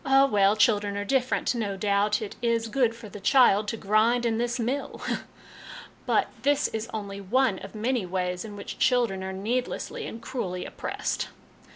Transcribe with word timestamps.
'Oh, 0.03 0.25
well 0.25 0.55
children 0.55 0.97
are 0.97 1.05
different; 1.05 1.53
no 1.53 1.77
doubt 1.77 2.23
it 2.23 2.35
is 2.41 2.67
good 2.69 2.95
for 2.95 3.07
the 3.07 3.19
child 3.19 3.67
to 3.67 3.77
grind 3.77 4.25
in 4.25 4.39
this 4.39 4.59
mill!' 4.59 4.99
But 6.07 6.29
this 6.41 6.67
is 6.69 6.89
only 6.91 7.21
one 7.21 7.59
of 7.59 7.75
many 7.75 8.07
ways 8.07 8.43
in 8.43 8.55
which 8.55 8.79
children 8.79 9.23
are 9.23 9.31
needlessly 9.31 10.07
and 10.07 10.19
cruelly 10.19 10.65
oppressed 10.65 11.27